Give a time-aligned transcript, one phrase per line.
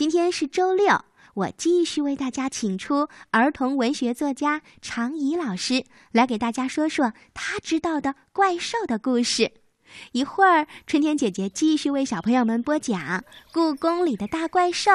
[0.00, 1.04] 今天是周六，
[1.34, 9.52] 我继续为大家请出儿童文学作家常怡老师，来给大家说说他知道的怪兽的故事。
[10.12, 12.98] 一会儿，春天姐姐继续为小朋友们播讲
[13.52, 14.90] 《故宫里的大怪兽》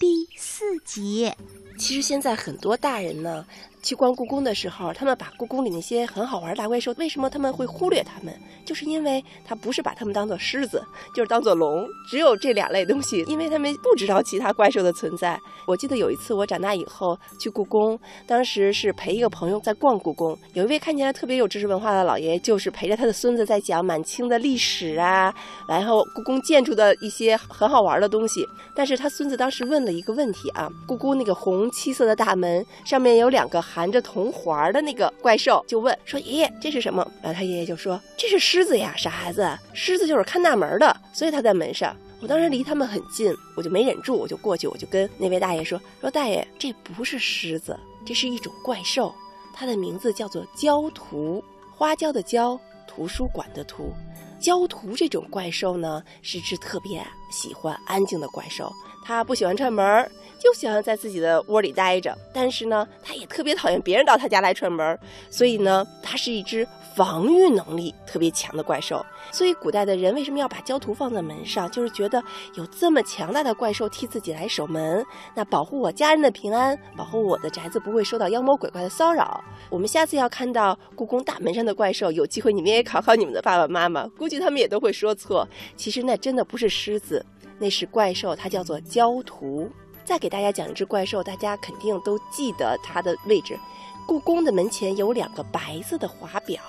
[0.00, 1.32] 第四集。
[1.78, 3.46] 其实现在很多大人呢。
[3.82, 8.34] 去逛故宫的时候，他们把故宫里那些很好玩的大怪兽，为什么他们会忽略他们？
[8.64, 10.84] 就是因为他不是把他们当做狮子，
[11.14, 15.40] 就是当做龙，只有这两类东西，因为他们不知道其他怪兽的存在。
[15.66, 25.34] 我记得有一次我长大以后去故宫，当时是陪一个朋友在逛故宫，有一位看起来特别有知识文化的老爷爷，就是陪着他的孙子在讲满清的历史啊，
[25.66, 28.46] 然后故宫建筑的一些很好玩的东西。
[28.76, 33.60] 但是他孙子当时问了一个问题啊，故宫那个红漆色的大门上面有两个。
[33.72, 49.14] 含着铜环的那个怪兽就问说：“爷爷，这是什么？”然后他爷爷就说：“这是狮子呀，傻孩子，狮子就是看大门的，所以它在门上。”我当时离他们很近，我就没忍住，我就过去，我就跟那位大爷说：“说大爷，这不是狮子，这是一种怪兽，
[49.54, 51.42] 它的名字叫做焦图，
[51.74, 53.94] 花椒的椒，图书馆的图。
[54.38, 58.70] 焦图这种怪兽呢，是只特别喜欢安静的怪兽，
[59.02, 60.10] 它不喜欢串门。”
[60.42, 64.98] 就喜欢在自己的窝里待着，但是呢，它也特别讨厌别人到它家来串门
[65.28, 66.66] 所以呢，它是一只
[67.00, 69.02] 防御能力特别强的怪兽。
[69.32, 71.70] 所以古代的人为什么要把焦图放在门上？
[71.70, 72.22] 就是觉得
[72.56, 75.02] 有这么强大的怪兽替自己来守门，
[75.34, 79.42] 那保护我家人的平安，保护我的宅子不会受到妖魔鬼怪的骚扰。
[79.70, 85.48] 我们下次要看到故宫大门上的怪兽，有机会你们也考考你们的爸爸妈妈，估计他们也都会说错。
[85.76, 87.24] 其实那真的不是狮子，
[87.58, 89.70] 那是怪兽，它叫做焦图。
[90.04, 93.58] 再给大家讲一只怪兽，大家肯定都记得它的位置。
[94.06, 96.60] 故宫的门前有两个白色的华表，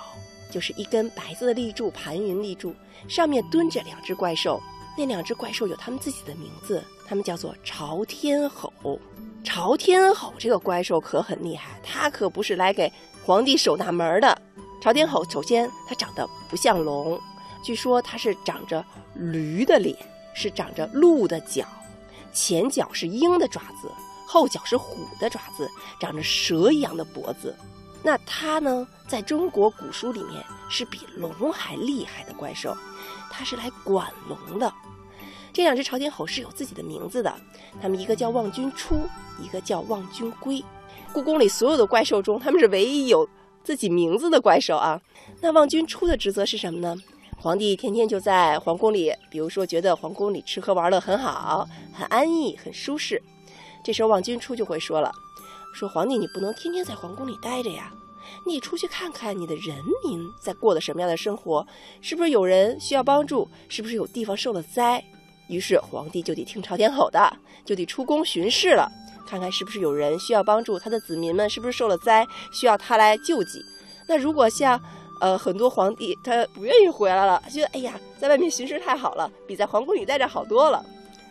[0.52, 2.74] 就是一根白色的立柱，盘云立柱，
[3.08, 4.60] 上面蹲着两只怪兽。
[4.96, 8.70] 那两只怪兽有他们自己的名字，他们叫做朝天吼。
[9.42, 12.92] 朝天吼这个怪兽可很厉害，它可不是来给
[13.24, 14.42] 皇帝守大门的。
[14.82, 17.18] 朝天吼首先它长得不像龙，
[17.64, 18.84] 据说它是长着
[19.14, 19.96] 驴的脸，
[20.34, 21.66] 是长着鹿的角。
[22.32, 23.90] 前脚是鹰的爪子，
[24.26, 27.56] 后脚是虎的爪子，长着蛇一样的脖子。
[28.02, 32.76] 那它呢，在中国古书里面是比龙还厉害的怪兽，
[33.30, 34.72] 它是来管龙的。
[35.52, 37.34] 这两只朝天吼是有自己的名字的，
[37.80, 39.08] 它们一个叫望君出，
[39.40, 40.64] 一个叫望君归。
[41.12, 43.28] 故宫里所有的怪兽中，它们是唯一有
[43.62, 45.00] 自己名字的怪兽啊。
[45.40, 46.96] 那望君出的职责是什么呢？
[47.38, 53.22] 皇帝天天就在皇宫里，比如说觉得皇宫里吃喝玩乐很好，很安逸，很舒适。
[53.84, 55.12] 这时候望君出就会说了
[55.72, 57.92] ：“说皇帝你不能天天在皇宫里待着呀，
[58.44, 61.66] 你出去看看你的人民在过的什么样的生活，
[62.00, 65.02] 是不是有人需要帮助，是不是有地方受了灾？
[65.48, 68.90] 于是皇帝就得听朝天吼的，就得出宫巡视了，
[69.26, 73.60] 看看是不是有人需要帮助，他的子民们是不是受了灾，需要他来救济。
[74.06, 74.80] 那如果像……
[75.20, 80.84] 呃，很多皇帝他不愿意回来了，觉得哎呀，在外面巡视太好了，比在皇宫里待着好多了。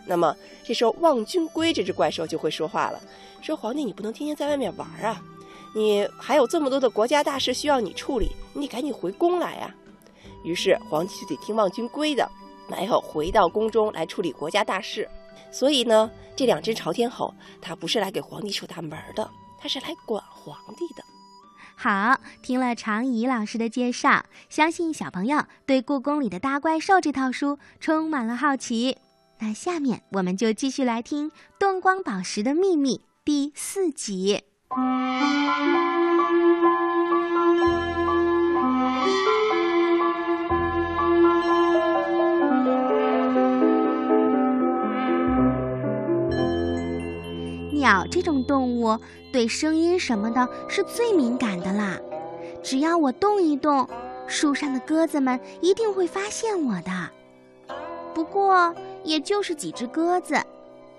[0.05, 2.99] 那么这时候望君归这只怪兽就会说话了，
[3.41, 5.21] 说皇帝你不能天天在外面玩啊，
[5.75, 9.73] 你还有这么多的国家大事需要你处理，你得赶紧回宫来呀。
[10.43, 12.29] 于是皇帝就得听望君归的，
[12.67, 15.07] 然后回到宫中来处理国家大事。
[15.51, 19.29] 所以呢，这两只朝天吼，它不是来给皇帝守大门的，
[19.59, 21.03] 它是来管皇帝的。
[21.75, 28.97] 好，听了常怡老师的介绍，相信小朋友对《故宫里的大怪兽》这套书充满了好奇。
[29.43, 34.43] 那下面我们就继续来听《动光宝石的秘密》第四集。
[47.73, 48.95] 鸟这种动物
[49.33, 51.99] 对声音什么的是最敏感的啦，
[52.61, 53.89] 只要我动一动，
[54.27, 56.91] 树上的鸽子们一定会发现我的。
[58.13, 60.41] 不过也就是几只鸽子，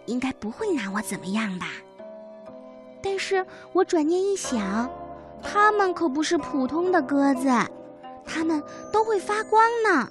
[0.07, 1.66] 应该不会拿我怎么样吧？
[3.03, 4.91] 但是我转念一想，
[5.43, 7.49] 它们可不是普通的鸽子，
[8.25, 8.63] 它们
[8.93, 10.09] 都会发光呢，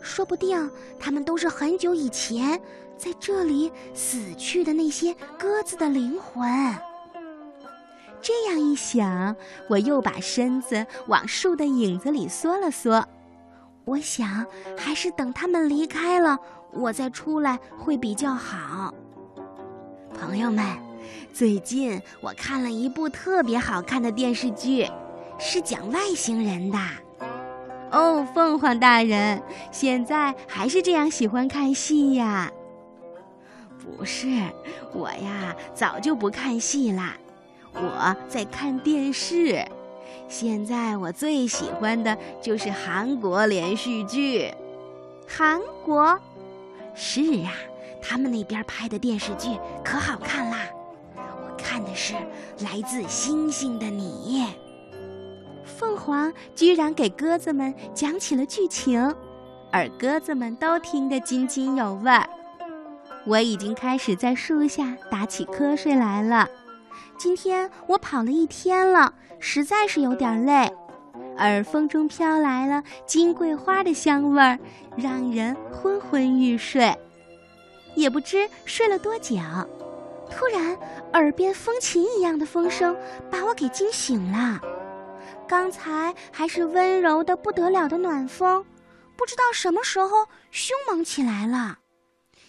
[0.00, 2.60] 说不定它们都是很久以前。
[2.98, 6.48] 在这里死去的那些鸽子的灵魂。
[8.22, 9.36] 这样一想，
[9.68, 13.06] 我又把身子往树的影子里缩了缩。
[13.84, 14.46] 我想，
[14.78, 16.38] 还是等他们离开了，
[16.72, 18.92] 我再出来会比较好。
[20.18, 20.64] 朋友们，
[21.32, 24.88] 最近我看了一部特别好看的电视剧，
[25.38, 26.78] 是讲外星人的。
[27.90, 32.50] 哦，凤凰大人，现在还是这样喜欢看戏呀？
[33.78, 34.28] 不是，
[34.92, 37.14] 我呀早就不看戏啦，
[37.74, 39.64] 我在看电视。
[40.28, 44.52] 现在我最喜欢的就是韩国连续剧。
[45.28, 46.18] 韩国？
[46.96, 47.52] 是啊，
[48.02, 49.50] 他们那边拍的电视剧
[49.84, 50.60] 可好看啦。
[51.14, 52.14] 我看的是
[52.64, 54.42] 《来自星星的你》。
[55.64, 59.14] 凤凰居然给鸽子们讲起了剧情，
[59.70, 62.26] 而鸽子们都听得津津有味儿。
[63.26, 66.48] 我已经开始在树下打起瞌睡来了。
[67.18, 70.72] 今天我跑了一天了，实在是有点累。
[71.38, 74.58] 而风中飘来了金桂花的香味儿，
[74.96, 76.96] 让人昏昏欲睡。
[77.94, 79.36] 也不知睡了多久，
[80.30, 80.76] 突然
[81.12, 82.96] 耳边风琴一样的风声
[83.30, 84.60] 把我给惊醒了。
[85.48, 88.64] 刚才还是温柔的不得了的暖风，
[89.16, 91.78] 不知道什么时候凶猛起来了，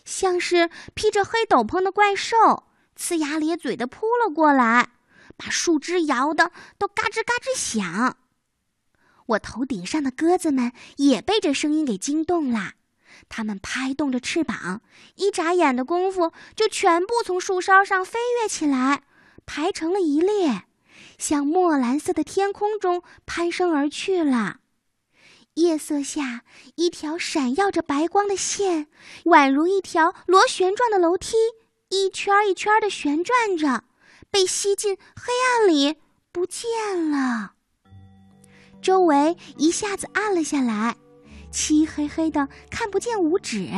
[0.04, 2.64] 像是披着黑斗篷的怪兽。
[2.98, 4.90] 呲牙咧嘴的扑了过来，
[5.38, 8.18] 把树枝摇得都嘎吱嘎吱响。
[9.28, 12.74] 我头顶上的鸽子们也被这声音给惊动了，
[13.30, 14.82] 它们拍动着翅膀，
[15.16, 19.04] 一眨眼的功夫就全部从树梢上飞跃起来，
[19.46, 20.64] 排成了一列，
[21.18, 24.60] 向墨蓝色的天空中攀升而去了。
[25.56, 26.44] 夜色下，
[26.76, 28.88] 一条闪耀着白光的线，
[29.26, 31.36] 宛如一条螺旋状的楼梯。
[31.90, 33.84] 一圈一圈的旋转着，
[34.30, 35.96] 被吸进黑暗里
[36.32, 37.57] 不见了。
[38.82, 40.96] 周围一下子暗了下来，
[41.52, 43.70] 漆黑黑的，看不见五指。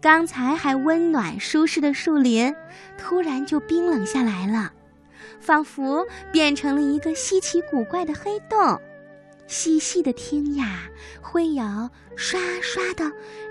[0.00, 2.54] 刚才还温暖舒适的树林，
[2.98, 4.72] 突然就冰冷下来了，
[5.40, 8.80] 仿佛变成了一个稀奇古怪的黑洞。
[9.46, 10.82] 细细的听呀，
[11.20, 11.64] 会有
[12.16, 13.04] 刷刷的，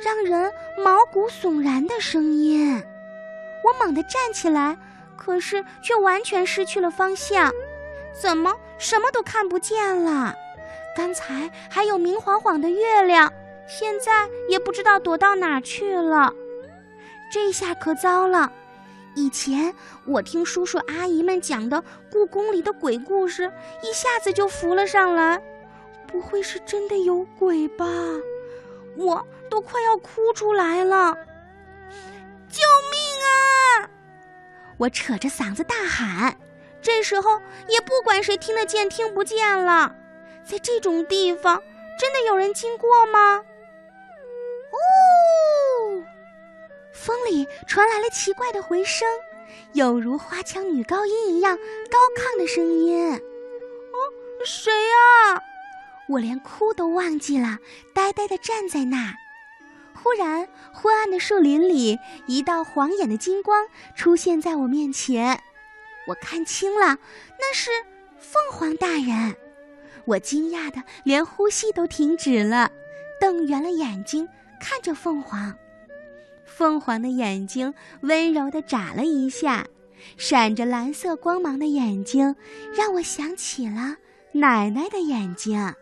[0.03, 0.51] 让人
[0.83, 2.81] 毛骨悚然的声音。
[3.63, 4.77] 我猛地站起来，
[5.15, 7.51] 可是却完全失去了方向，
[8.19, 10.35] 怎么什么都看不见了？
[10.95, 13.31] 刚才还有明晃晃的月亮，
[13.67, 16.33] 现在也不知道躲到哪去了。
[17.31, 18.51] 这下可糟了！
[19.15, 19.73] 以前
[20.05, 23.51] 我听叔叔阿姨们讲的故宫里的鬼故事，
[23.81, 25.41] 一下子就浮了上来。
[26.07, 27.85] 不会是真的有鬼吧？
[28.95, 31.15] 我都快要哭出来了！
[32.49, 32.61] 救
[32.91, 32.99] 命！
[33.25, 33.89] 啊！
[34.77, 36.37] 我扯着嗓子大喊，
[36.83, 39.95] 这时候也不管谁听得见听不见了。
[40.45, 41.61] 在这种地方，
[41.99, 43.43] 真的有人经过吗？
[44.71, 46.03] 呜！
[46.91, 49.07] 风里传来了奇怪的回声，
[49.73, 53.13] 有如花腔女高音一样高亢的声音。
[53.13, 53.97] 哦，
[54.45, 55.41] 谁呀？
[56.09, 57.59] 我连哭都忘记了，
[57.93, 59.13] 呆呆地站在那儿。
[59.95, 61.97] 忽然，昏暗的树林里，
[62.27, 65.41] 一道晃眼的金光出现在我面前。
[66.07, 66.97] 我看清了，
[67.39, 67.71] 那是
[68.19, 69.35] 凤凰大人。
[70.05, 72.71] 我惊讶的连呼吸都停止了，
[73.19, 74.27] 瞪圆了眼睛
[74.59, 75.55] 看着凤凰。
[76.45, 79.65] 凤凰的眼睛温柔的眨了一下，
[80.17, 82.35] 闪着蓝色光芒的眼睛，
[82.75, 83.95] 让我想起了
[84.33, 85.73] 奶奶的眼睛。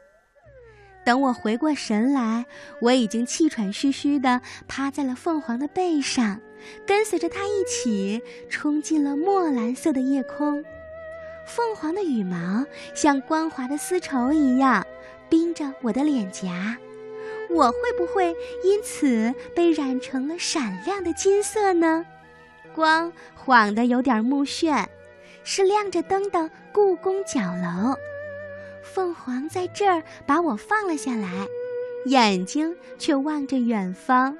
[1.03, 2.45] 等我回过神来，
[2.79, 6.39] 我已经气喘吁吁的趴在了凤凰的背上，
[6.85, 10.63] 跟随着它一起冲进了墨蓝色的夜空。
[11.45, 14.85] 凤凰的羽毛像光滑的丝绸一样，
[15.29, 16.77] 冰着我的脸颊。
[17.49, 18.33] 我会不会
[18.63, 22.05] 因此被染成了闪亮的金色呢？
[22.73, 24.85] 光晃得有点目眩，
[25.43, 27.95] 是亮着灯的故宫角楼。
[28.81, 31.45] 凤凰在这儿把我放了下来，
[32.05, 34.37] 眼睛却望着远方。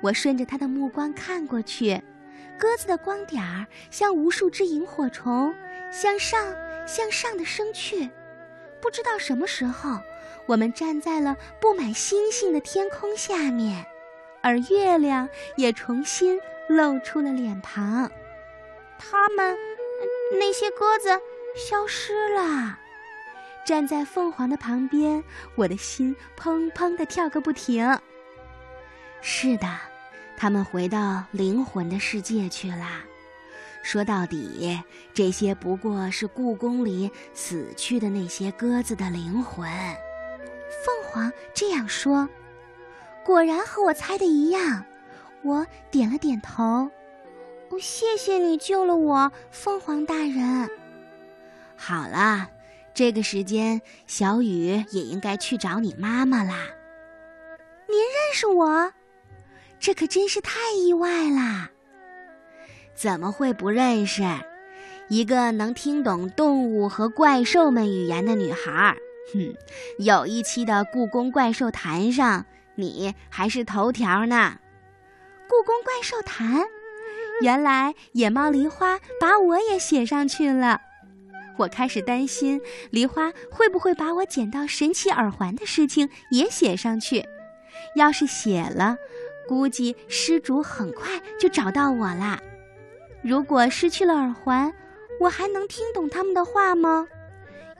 [0.00, 2.00] 我顺着它的目光看过去，
[2.58, 5.54] 鸽子的光点儿像无数只萤火虫，
[5.90, 6.54] 向上
[6.86, 8.08] 向上的升去。
[8.80, 9.98] 不知道什么时候，
[10.46, 13.84] 我们站在了布满星星的天空下面，
[14.42, 18.10] 而月亮也重新露出了脸庞。
[18.98, 19.56] 它们，
[20.38, 21.08] 那些鸽子，
[21.56, 22.78] 消失了。
[23.64, 25.22] 站在凤凰的旁边，
[25.54, 27.98] 我的心砰砰地跳个不停。
[29.20, 29.66] 是的，
[30.36, 32.86] 他们回到灵魂的世界去了。
[33.90, 34.78] 说到底，
[35.14, 39.66] 这些不过是故宫里死去的那些鸽子的灵魂。
[40.84, 42.28] 凤凰这样说，
[43.24, 44.84] 果然和我猜的一样。
[45.42, 46.90] 我点了点头。
[47.80, 50.68] 谢谢你救了我，凤凰大人。
[51.74, 52.46] 好了。
[52.92, 56.66] 这个时间，小雨也应该去找你妈妈啦。
[57.88, 58.92] 您认识我？
[59.80, 61.70] 这可真是太意外啦！
[62.98, 64.24] 怎么会不认识？
[65.08, 68.96] 一个能听懂动物和怪兽们语言的女孩。
[69.32, 69.54] 哼，
[70.00, 74.58] 有一期的《故宫怪兽坛》上，你还是头条呢。
[75.46, 76.64] 故宫怪兽坛，
[77.40, 80.80] 原来野猫梨花把我也写上去了。
[81.56, 87.24] 我开始担心梨花会不会把我捡到神奇耳环的事情也写上去。
[87.94, 88.96] 要是写了，
[89.46, 92.40] 估计失主很快就找到我啦。
[93.22, 94.72] 如果失去了耳环，
[95.20, 97.06] 我还能听懂他们的话吗？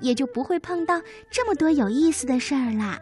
[0.01, 2.99] 也就不会碰到这么多有意思的事儿啦。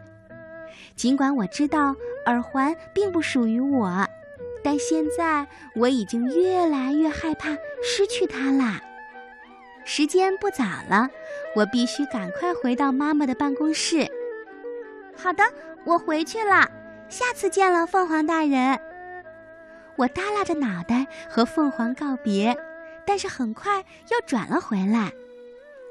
[0.95, 4.07] 尽管我知道耳环并不属于我，
[4.63, 7.49] 但现在我已经越来越害怕
[7.83, 8.81] 失去它啦。
[9.85, 11.07] 时间不早了，
[11.55, 14.07] 我必须赶快回到妈妈的办公室。
[15.15, 15.43] 好的，
[15.85, 16.69] 我回去了，
[17.09, 18.79] 下次见了，凤凰大人。
[19.97, 22.55] 我耷拉着脑袋和凤凰告别，
[23.05, 25.11] 但是很快又转了回来。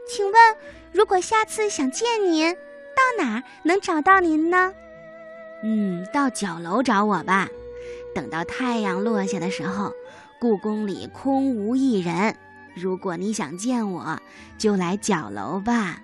[0.08, 0.56] 请问，
[0.92, 4.72] 如果下次想见您，到哪儿能找到您呢？
[5.64, 7.48] 嗯，到角楼找我吧。
[8.14, 9.92] 等到太阳落下的时候，
[10.38, 12.36] 故宫里空无一人。
[12.74, 14.20] 如果你想见我，
[14.56, 16.00] 就来角楼吧。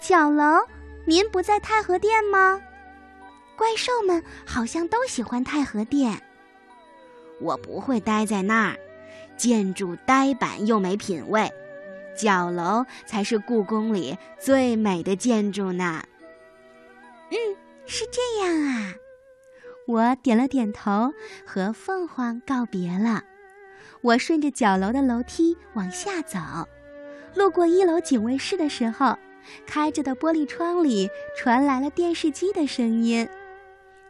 [0.00, 0.66] 角楼，
[1.04, 2.60] 您不在太和殿吗？
[3.56, 6.20] 怪兽们好像都喜欢太和殿。
[7.40, 8.76] 我不会待在那儿，
[9.36, 11.50] 建筑呆板又没品位。
[12.16, 16.02] 角楼才是故宫里最美的建筑呢。
[17.30, 17.36] 嗯，
[17.86, 18.94] 是这样啊。
[19.86, 21.12] 我点了点头，
[21.46, 23.22] 和凤凰告别了。
[24.02, 26.38] 我顺着角楼的楼梯往下走，
[27.34, 29.16] 路过一楼警卫室的时候，
[29.66, 33.26] 开着的玻璃窗里传来了电视机的声音。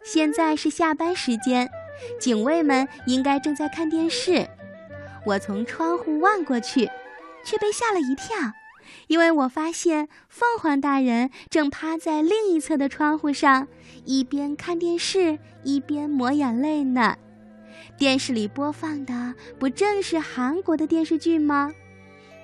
[0.02, 1.70] 现在是下班时间，
[2.18, 4.48] 警卫们应该正在看电视。
[5.26, 6.90] 我从窗户望过去，
[7.44, 8.52] 却被吓了一跳，
[9.06, 13.68] 因为我发现凤凰大人正趴在另一侧的窗户上，
[14.04, 17.16] 一边看电视一边抹眼泪呢。
[17.98, 21.72] 电视里播放的不正是韩国的电视剧吗？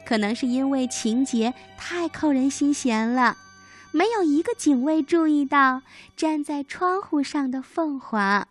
[0.05, 3.37] 可能是因为情节太扣人心弦了，
[3.91, 5.83] 没有一个警卫注意到
[6.15, 8.47] 站在窗户上的凤凰。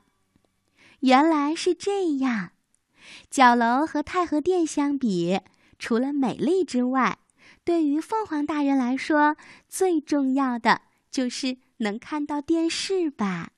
[1.05, 2.50] 原来是这样，
[3.29, 5.39] 角楼和太和殿相比，
[5.77, 7.19] 除了美丽之外，
[7.63, 9.38] 对于凤凰大人来说，
[9.69, 10.81] 最重要的
[11.12, 13.51] 就是能看到电视吧。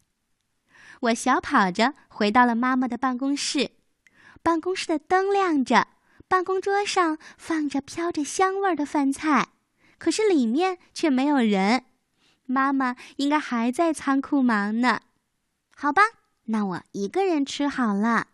[1.00, 3.72] 我小跑着回到了妈妈的办公室，
[4.44, 5.88] 办公室的灯亮着，
[6.28, 9.54] 办公桌上放着飘着香味儿的饭菜，
[9.98, 11.86] 可是里面却没有人。
[12.46, 15.00] 妈妈应该还在仓库忙呢。
[15.74, 16.02] 好吧，
[16.50, 18.28] 那我一个人吃好了。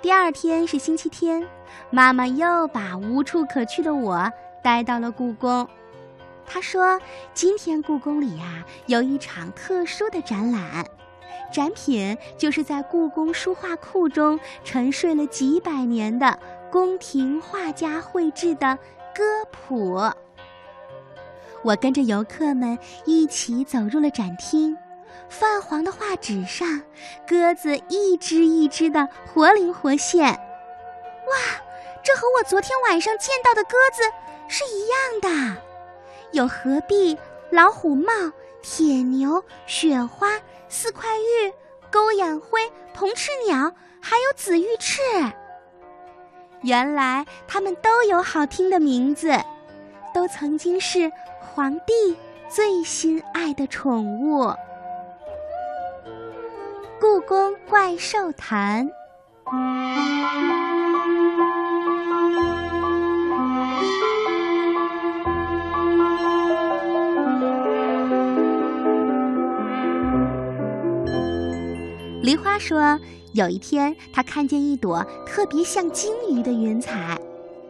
[0.00, 1.44] 第二天是星期天，
[1.90, 4.30] 妈妈又把无处可去的我
[4.62, 5.68] 带到了故宫。
[6.46, 7.00] 她说
[7.34, 10.86] ：“今天故宫里呀，有一场特殊的展览。”
[11.52, 16.38] 展品就是在故宫书画库中沉睡了几百年的
[16.70, 18.78] 宫廷画家绘制的
[19.12, 20.00] 歌谱。
[21.64, 24.76] 我跟着游客们一起走入了展厅，
[25.28, 26.82] 泛黄的画纸上，
[27.26, 30.26] 鸽子一只一只的活灵活现。
[30.26, 31.36] 哇，
[32.02, 34.02] 这和我昨天晚上见到的鸽子
[34.48, 35.20] 是一样
[35.54, 35.62] 的，
[36.32, 37.16] 有鹤壁、
[37.50, 38.12] 老虎帽。
[38.62, 40.28] 铁牛、雪花、
[40.68, 41.50] 四块玉、
[41.90, 42.60] 钩眼灰、
[42.92, 45.00] 铜翅鸟，还有紫玉翅。
[46.60, 49.32] 原来它们都有好听的名字，
[50.12, 52.14] 都曾经是皇帝
[52.50, 54.54] 最心爱的宠物。
[57.00, 58.86] 故宫怪兽谈。
[72.22, 73.00] 梨花说
[73.32, 77.18] ：“有一天，她看见一朵特别像鲸鱼的云彩，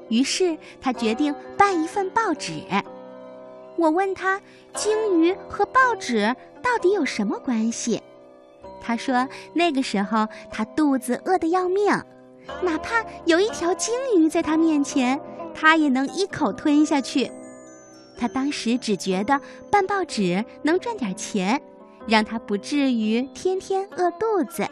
[0.08, 2.54] 于是她决定办一份报纸。
[3.76, 4.40] 我问她
[4.74, 8.02] ：‘鲸鱼和报纸到底有什么关系？’
[8.80, 11.86] 他说：‘那个时候他肚子饿得要命，
[12.62, 15.20] 哪怕有一条鲸鱼在他面前，
[15.54, 17.30] 他也能一口吞下去。
[18.18, 21.60] 他当时只觉得办报纸能赚点钱。’”
[22.08, 24.66] 让他不至于天天饿肚子。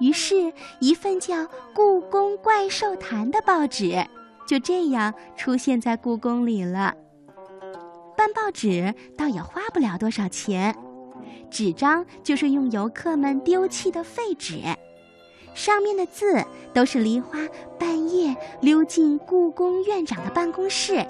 [0.00, 1.36] 于是，一份叫
[1.72, 4.04] 《故宫怪兽谈》的报纸
[4.46, 6.94] 就这样出现在故宫里了。
[8.16, 10.76] 办报纸倒也花不了多少钱，
[11.50, 14.60] 纸张就是用游客们丢弃的废纸。
[15.54, 17.38] 上面的字都是梨花
[17.78, 21.06] 半夜溜进故宫院长的办公室，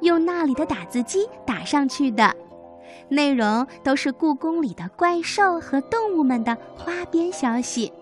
[0.00, 2.32] 用那里的打字机打上去的，
[3.08, 7.92] 内容都是故宫里的怪兽和动物们的花边消息。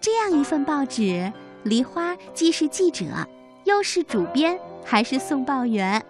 [0.00, 3.06] 这样一份报纸，梨花既是记者，
[3.64, 6.04] 又是主编，还是送报员。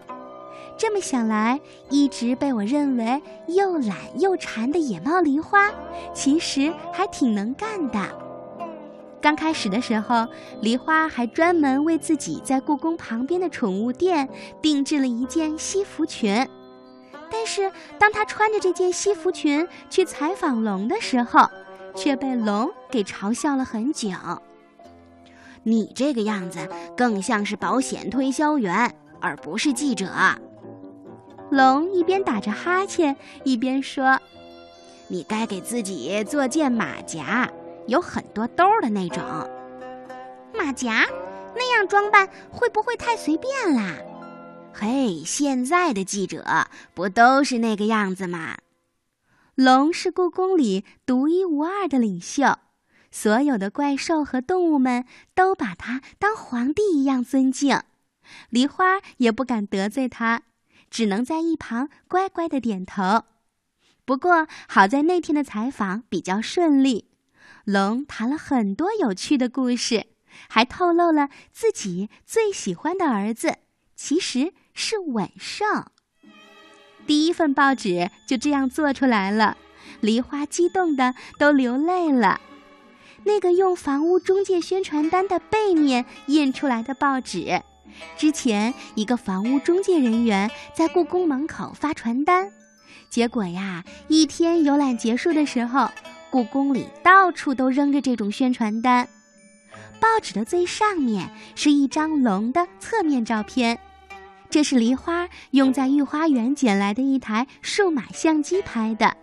[0.78, 5.70] 这么想来，一直被我认为又懒又馋的野猫梨花，
[6.12, 7.98] 其实还挺能干的。
[9.20, 10.28] 刚开始的时候，
[10.60, 14.28] 梨花还专门为自己在故宫旁边的宠物店
[14.60, 16.46] 定制了一件西服裙。
[17.30, 21.48] 但是，当她穿着这件西服裙去采访龙的时候，
[21.96, 24.10] 却被龙给嘲笑了很久。
[25.62, 30.08] 你这个样子更像是保险推销员，而不是记者。
[31.50, 34.20] 龙一边打着哈欠，一边说
[35.08, 37.50] ：“你该给自己做件马甲。”
[37.86, 39.22] 有很多兜的那种
[40.52, 41.06] 马甲，
[41.54, 43.94] 那样装扮会不会太随便啦？
[44.74, 46.44] 嘿，现在的记者
[46.94, 48.56] 不都是那个样子吗？
[49.54, 52.58] 龙是故宫里独一无二的领袖，
[53.12, 55.04] 所有的怪兽和动物们
[55.36, 57.80] 都把他当皇帝一样尊敬。
[58.50, 60.42] 梨花也不敢得罪他，
[60.96, 63.24] 只能在一旁乖乖的点头。
[64.06, 67.10] 不过好在那天的采访比较顺利。
[67.66, 70.06] 龙谈了很多有趣的故事，
[70.48, 73.56] 还透露了自己最喜欢的儿子
[73.94, 75.66] 其实是吻兽。
[77.06, 79.58] 第一份报纸就这样做出来了，
[80.00, 82.40] 梨花激动的都流泪了。
[83.24, 87.62] 那个用房屋中介宣传单的背面印出来的报纸，
[88.16, 92.50] 之前一个房屋中介人员在故宫门口发传单，
[93.10, 95.88] 结果呀，一天游览结束的时候。
[96.28, 99.08] 故宫里到处都扔着这种宣传单，
[100.00, 103.78] 报纸的最上面是一张龙的侧面照片，
[104.50, 109.16] 这是梨花用在御花园捡来的一台数码相机拍的。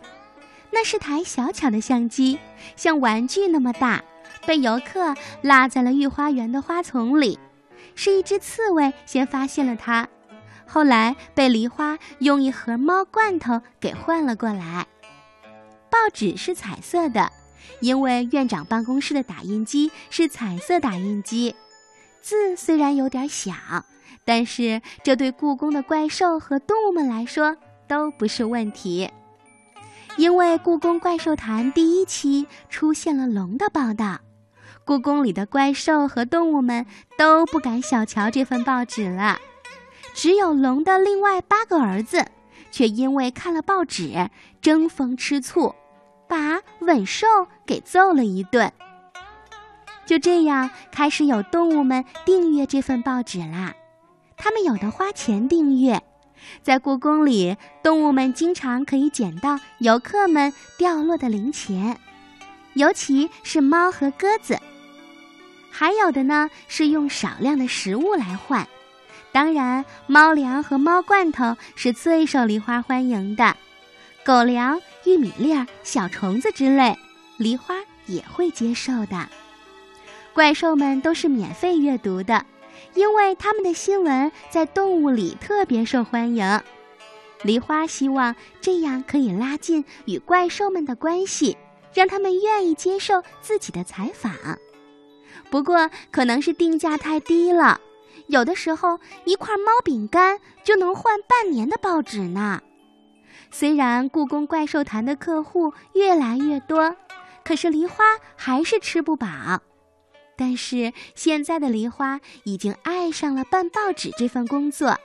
[0.71, 2.39] 那是台小巧的相机，
[2.75, 4.01] 像玩具那么大，
[4.47, 7.38] 被游客落在了御花园的花丛里。
[7.95, 10.07] 是一只刺猬先发现了它，
[10.65, 14.87] 后来被梨花用一盒猫罐头给换了过来。
[15.89, 17.31] 报纸是彩色的，
[17.79, 21.55] 因为院长办公室的打印机是彩色打印机。
[22.21, 23.53] 字虽然有点小，
[24.25, 27.55] 但是这对故宫的怪兽和动物们来说
[27.87, 29.09] 都不是问题。
[30.15, 34.19] 因为《故宫怪兽谈》第一期出现了龙的报道，
[34.85, 36.85] 故宫里的怪兽和动物们
[37.17, 39.39] 都不敢小瞧这份报纸了。
[40.13, 42.25] 只有龙的另外八个儿子，
[42.71, 44.29] 却因为看了报纸
[44.61, 45.75] 争风吃醋。
[46.25, 47.27] 把吻兽
[47.63, 48.71] 给揍了一顿。
[50.03, 53.75] 就这样，开始有动物们订阅这份报纸啦。
[54.35, 56.01] 他们有的花钱订阅，
[56.63, 61.99] 在故宫里，动物们经常可以捡到游客们掉落的零钱，
[62.73, 64.57] 尤其是猫和鸽子。
[65.75, 68.67] 还有的呢，是用少量的食物来换。
[69.31, 73.57] 当然，猫粮和猫罐头是最受梨花欢迎的。
[74.23, 76.95] 狗粮、玉米粒儿、小虫子之类，
[77.38, 77.73] 梨花
[78.05, 79.27] 也会接受的。
[80.31, 82.45] 怪兽们都是免费阅读的，
[82.93, 86.62] 因为他们的新闻在动物里特别受欢迎。
[87.41, 91.57] 梨花希望这样可以拉近与怪兽们的关系，
[91.95, 94.31] 让他们愿意接受自己的采访。
[95.53, 97.79] 不过，可能是定价太低了，
[98.25, 102.59] 有的时候一块猫饼干就能换半年的报纸呢。
[103.51, 106.95] 虽然故宫怪兽坛的客户越来越多，
[107.45, 108.03] 可是梨花
[108.35, 109.27] 还是吃不饱。
[110.35, 114.97] 但是现在的梨花已经爱上了办报纸这份工作，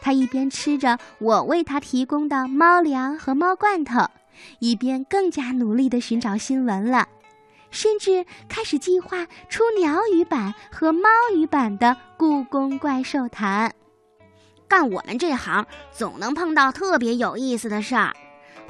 [0.00, 4.06] 他一边吃着我为他提供的猫粮和猫罐头，
[4.60, 7.08] 一边更加努力地寻找新闻了，
[7.72, 13.74] 甚至开始计划出鸟语版和猫语版的故宫怪兽谈。
[14.68, 18.12] 干我们这行，总能碰到特别有意思的事儿，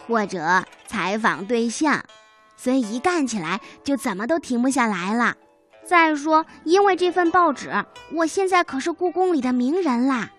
[0.07, 2.03] 或者采访对象，
[2.57, 5.37] 所以一干起来就怎么都停不下来了。
[5.85, 10.31] 再说，因为这份报纸，我现在可是故宫里的名人啦，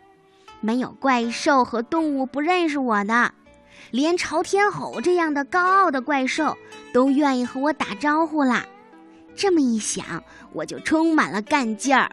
[0.62, 3.34] 没有怪兽和动物不认识我的，
[3.94, 6.58] 连朝天吼这样的高傲的怪兽
[6.92, 8.66] 都愿意和我打招呼啦。
[9.36, 12.10] 这么一想，我就充满了干劲儿。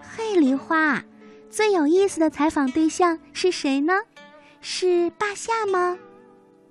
[0.00, 1.04] 嘿，梨花。
[1.50, 3.92] 最有意思的采访对象是谁呢？
[4.62, 5.98] 是霸下吗？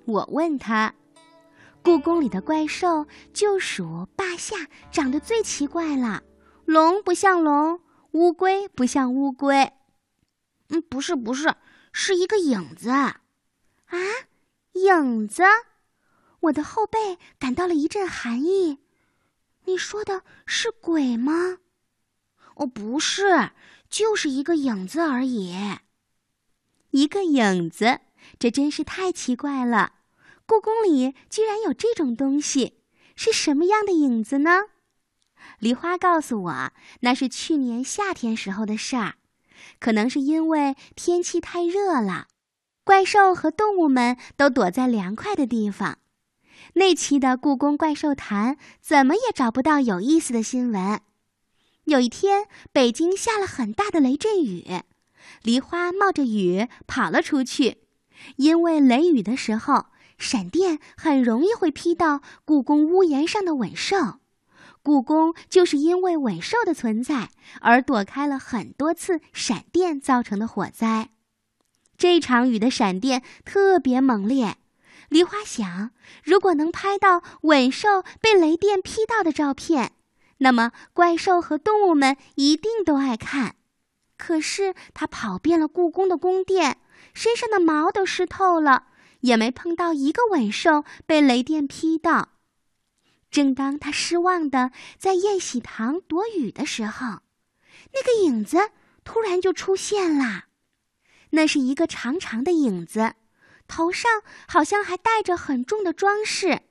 [0.06, 0.96] 我问他。
[1.84, 4.56] 故宫里的怪兽就属霸下
[4.92, 6.24] 长得最奇怪了，
[6.66, 7.80] 龙不像龙，
[8.14, 9.72] 乌龟不像乌龟。
[10.70, 11.54] 嗯，不是不是，
[11.92, 12.90] 是一个影子。
[13.92, 13.98] 啊，
[14.74, 15.44] 影子！
[16.40, 18.80] 我的后背感到了一阵寒意。
[19.66, 21.60] 你说的是鬼吗？
[22.56, 23.52] 哦，不是，
[23.90, 25.54] 就是一个影子而已。
[26.92, 28.00] 一个影子，
[28.40, 29.96] 这真是太奇怪了。
[30.46, 32.80] 故宫里居然有这种东西，
[33.16, 34.62] 是什么样的影子呢？
[35.60, 39.16] 梨花告诉我，那是去年夏天时候的事儿。
[39.80, 42.28] 可能是因为天气太热了，
[42.92, 46.00] 怪兽和动物们都躲在凉快的地方。
[46.74, 51.00] 那期的《故宫怪兽谈》怎么也找不到有意思的新闻。
[51.86, 54.82] 有一天，北京下了很大的雷阵雨，
[55.42, 57.78] 梨花冒着雨跑了出去，
[58.36, 59.86] 因为雷雨的时候，
[60.18, 64.20] 闪电很容易会劈到故宫屋檐上的吻兽。
[64.84, 67.30] 故宫就是因为尾兽的存在
[67.62, 71.12] 而躲开了很多次闪电造成的火灾。
[72.02, 74.58] 这场雨的闪电特别猛烈，
[75.08, 75.92] 梨花想，
[76.24, 79.92] 如果能拍到尾兽被雷电劈到的照片，
[80.40, 83.56] 那么怪兽和动物们一定都爱看。
[84.18, 86.80] 可是他跑遍了故宫的宫殿，
[87.14, 88.88] 身上的毛都湿透了，
[89.20, 92.30] 也没碰到一个尾兽被雷电劈到。
[93.30, 97.20] 正当他失望的在宴喜堂躲雨的时候，
[97.94, 98.72] 那个影子
[99.04, 100.46] 突然就出现了。
[101.32, 103.16] 那是一个长长的影子，
[103.68, 106.62] 头上好像还戴着很重的装饰，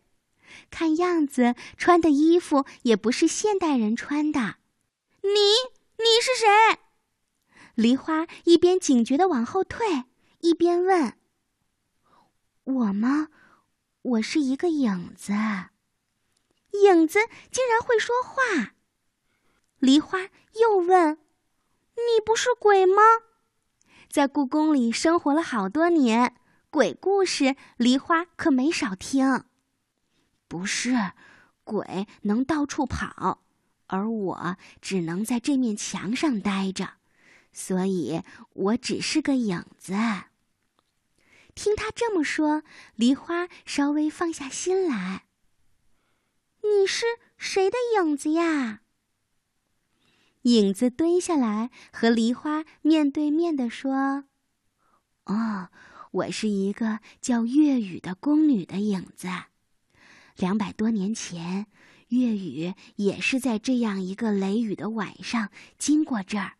[0.70, 4.56] 看样子穿的衣服也不是现代人穿的。
[5.22, 5.30] 你
[5.96, 6.78] 你是谁？
[7.74, 10.04] 梨花一边警觉的往后退，
[10.40, 11.14] 一边问
[12.64, 13.28] ：“我吗？
[14.02, 15.32] 我是一个影子。”
[16.84, 17.18] 影子
[17.50, 18.74] 竟然会说话，
[19.78, 21.18] 梨花又问
[21.96, 23.02] ：“你不是鬼吗？”
[24.10, 26.34] 在故宫里生活了好多年，
[26.68, 29.44] 鬼故事梨花可没少听。
[30.48, 31.12] 不是，
[31.62, 33.44] 鬼能到处跑，
[33.86, 36.94] 而我只能在这面墙上待着，
[37.52, 38.22] 所以
[38.54, 39.94] 我只是个影子。
[41.54, 42.64] 听他这么说，
[42.96, 45.26] 梨花稍微放下心来。
[46.64, 47.06] 你是
[47.38, 48.80] 谁的影子呀？
[50.42, 54.24] 影子蹲下来，和梨花面对面的说
[55.26, 55.68] ：“哦，
[56.12, 59.28] 我是一个叫月雨的宫女的影子。
[60.36, 61.66] 两百多年前，
[62.08, 66.52] 月雨也是在这样一个雷雨的晚上经过这儿。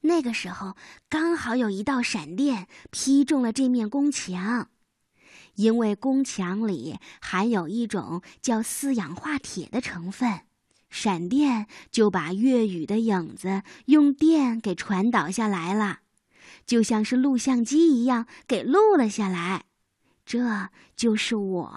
[0.00, 0.74] 那个时候，
[1.10, 4.70] 刚好有一道闪电劈中了这面宫墙。”
[5.56, 10.40] 因为宫墙里含有一种叫四氧化铁的成分，
[10.90, 16.00] 闪电就把月雨的影子用电给传导下来了，
[16.66, 19.62] 就像是录像机一样给录了下来。
[20.26, 21.72] 这就是我。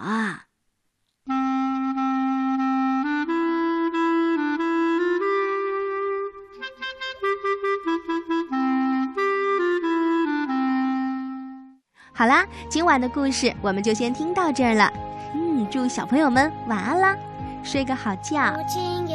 [12.16, 14.88] 好啦，今晚的故事我们就先听到这儿了。
[15.34, 17.16] 嗯，祝小朋友们晚安啦，
[17.64, 18.54] 睡个好觉。
[18.68, 19.06] 亲，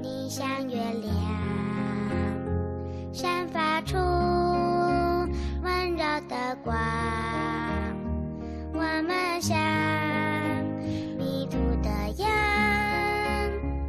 [0.00, 1.12] 你像月亮，
[3.12, 4.17] 散发出。